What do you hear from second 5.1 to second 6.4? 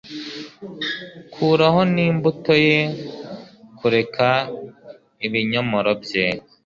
ibinyomoro bye